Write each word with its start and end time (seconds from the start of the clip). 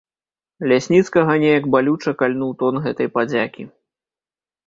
Лясніцкага 0.69 1.35
неяк 1.43 1.67
балюча 1.75 2.11
кальнуў 2.21 2.51
тон 2.63 2.81
гэтай 2.87 3.07
падзякі. 3.17 3.63